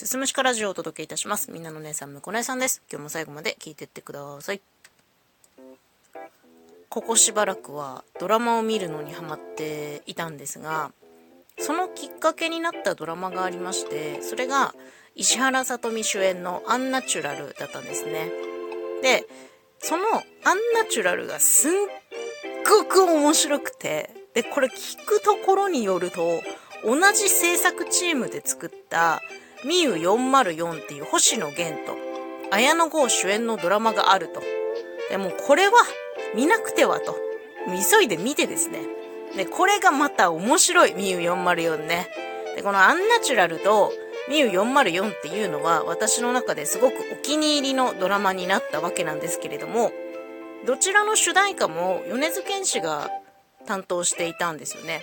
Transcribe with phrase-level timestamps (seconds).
[0.00, 1.50] すすむしかラジオをお届けいたします。
[1.50, 2.82] みんなの姉さん、むこ姉さんです。
[2.90, 4.62] 今日も最後まで聞いてってください。
[6.88, 10.90] ここしばらくはドラマを見るのにハマっていたんですが、
[11.58, 14.74] そのきっかけになったドラマがありまして、それが
[15.16, 18.32] 石原さとみ主演のアンナチュラルだったんですね。
[19.02, 19.26] で、
[19.80, 20.22] そのアン
[20.76, 21.72] ナチュラルがすっ
[22.66, 26.42] ごく面白くて、で、これ聞くところによると、
[26.86, 29.20] 同じ制作チームで作った
[29.64, 31.96] ミユ404っていう星野源と
[32.50, 34.42] 綾野剛主演のドラマがあると。
[35.10, 35.74] でもこれは
[36.34, 37.16] 見なくてはと。
[37.66, 38.80] 急いで見てですね。
[39.36, 42.08] で、これがまた面白い、ミユ404ね。
[42.56, 43.92] で、このアンナチュラルと
[44.28, 49.92] ミユ404っていうのは私の中ですごくお気に入りのドラマになったわけなんですけれども、
[50.66, 53.10] どちらの主題歌も米津玄師が
[53.66, 55.02] 担当していたんですよね。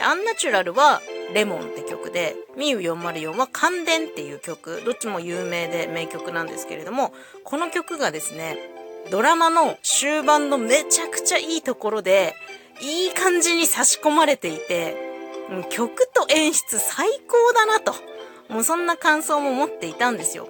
[0.00, 1.00] アンナチュラルは
[1.34, 7.12] レモンって曲で、ミユ404は感電っていう曲、どっちも有名で名曲なんですけれども、
[7.44, 8.58] この曲がですね、
[9.10, 12.34] ドラマの終盤のめちゃくちゃいいところで、
[12.80, 14.96] いい感じに差し込まれていて、
[15.70, 17.94] 曲と演出最高だなと、
[18.48, 20.48] もうそんな感想も持っていたんですよ。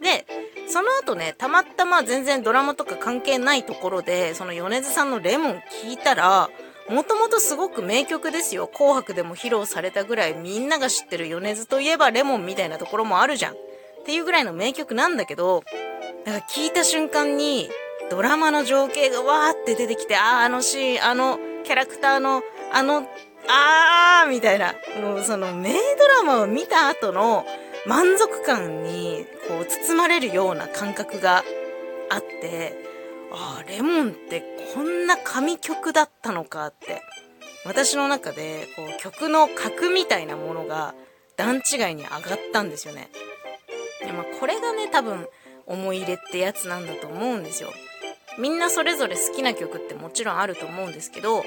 [0.00, 0.26] で、
[0.68, 6.50] その後ね、たまたま全然ドラマとか関係ないところで、その米津さんのレモン聞いたら、
[6.88, 8.68] もともとすごく名曲ですよ。
[8.68, 13.54] 紅白でも披露されたぐらいみんなが知ってる米津といえばレモンみたいなところもあるじゃん。
[13.54, 13.56] っ
[14.04, 15.64] ていうぐらいの名曲なんだけど、
[16.24, 17.68] だか聞いた瞬間に
[18.08, 22.42] ドラマの情景がわーって出てきて、あーあのシーン、あのキャラクターの、
[22.72, 23.08] あの、
[23.48, 24.74] あーみたいな。
[25.02, 27.44] もうその名ドラマを見た後の
[27.84, 31.42] 満足感にこう包まれるような感覚が
[32.10, 32.85] あって、
[33.32, 34.42] ああ、レモンって
[34.74, 37.02] こんな神曲だったのかって。
[37.64, 40.94] 私の中でこう曲の格みたいなものが
[41.36, 43.10] 段違いに上がったんですよね。
[44.00, 45.26] でまあ、これがね、多分
[45.66, 47.70] 思い入れってやつなんだと思うんですよ。
[48.38, 51.42] みんなそれぞれ好きな曲ってもちろんあると思うんですけど、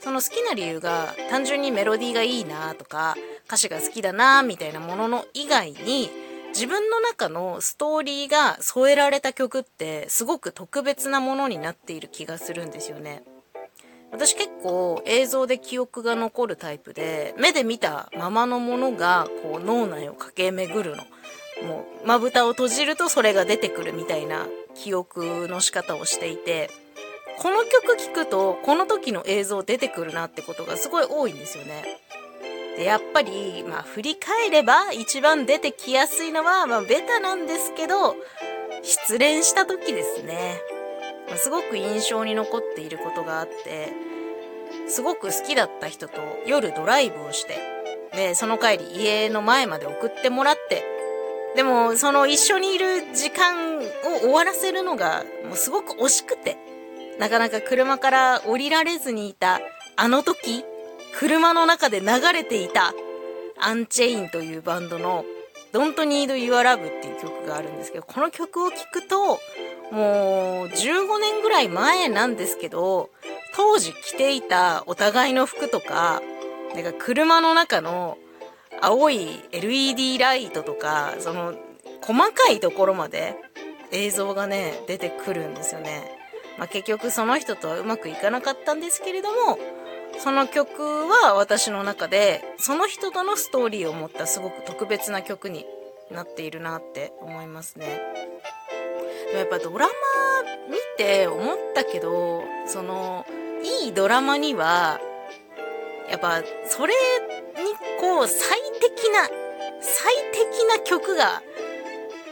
[0.00, 3.16] その好きな理由が単純にメロディーがいいなとか
[3.46, 6.08] 歌詞が好きだなみたいなものの以外に
[6.48, 13.22] 自分の中のストーリーが添えられた曲ってすごく特別なものになっている気がするんですよね。
[14.10, 21.04] 私結構映像で記憶が残るタイプで目で見たままのものがこう脳内を駆け巡るの。
[21.66, 26.70] もうまぶたを閉じるとそれが出てくるみたいな記憶の仕方をしていて
[27.38, 31.84] この曲聴くとこの時の映像出てくるなってことがすごい多いんですよね。
[32.78, 38.14] で、やっぱり、まあ振り返れば一番出てきやすいのは、まあベタなんですけど、
[38.82, 40.60] 失恋した時ですね。
[41.26, 43.92] まあすごく印象に残っていることがあって、
[44.86, 47.58] すごく好きだった人と夜ドライブをして、
[48.14, 50.84] で、その帰り家の前まで送ってもらって、
[51.56, 53.82] でもその一緒にいる時間を
[54.20, 56.56] 終わらせるのがもうすごく惜しくて、
[57.18, 59.58] なかなか車から降りられずにいた
[59.96, 60.64] あの時、
[61.14, 62.94] 車の中で流れていた
[63.58, 65.24] アンチェインというバンドの
[65.72, 69.40] Don't Need Your Love っていう曲があるんですけど、この曲を聴くと、
[69.90, 73.10] もう15年ぐらい前なんですけど、
[73.54, 76.22] 当時着ていたお互いの服とか、
[76.74, 78.18] なんか車の中の
[78.80, 81.54] 青い LED ライトとか、その
[82.02, 83.36] 細かいところまで
[83.90, 86.16] 映像がね、出てくるんですよね。
[86.58, 89.58] まあ、結局その人とはうまくいかなかったんですけれども、
[90.18, 95.66] その曲は私の中でその人とのストーリーを持ったすごく特別な曲に
[96.10, 98.00] なっているなって思いますね。
[99.26, 99.92] でもやっぱドラマ
[100.68, 103.26] 見て思ったけど、その
[103.84, 105.00] いいドラマには
[106.10, 109.28] やっぱそれにこう最適な
[109.80, 111.42] 最適な曲が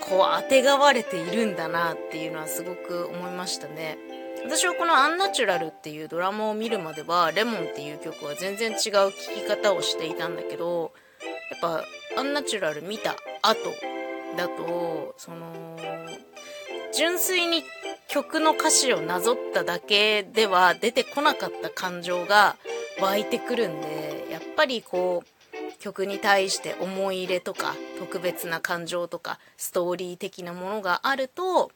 [0.01, 3.99] こうあてがわれているんだなっていうのはすごく思いましたね。
[4.47, 10.93] 私はこの「アンナチュラル」っていうドラマを見るまでは「レモン」っていう曲は全然違う聴き方をしていたんだけど
[11.51, 11.85] やっぱ
[12.17, 13.75] 「アンナチュラル」見た後
[14.37, 15.77] だとその
[16.95, 17.65] 純粋に
[18.07, 22.57] 曲の歌詞をなぞっただけでは出てこなかった感情が
[23.01, 31.73] 湧いてくるんでやっぱりこう曲に対して思い入れとか特別な感情とかストーリー的なものがあると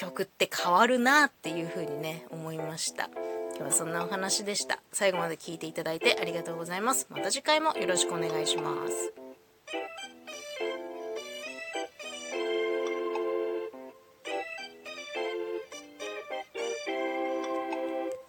[0.00, 3.10] 曲って変わるなっていう風にね思いました。
[3.50, 4.80] 今日はそんなお話でした。
[4.92, 7.06] 最後まで聞いていただいてありがとうございます。
[7.10, 9.19] また次回もよろしくお願いします。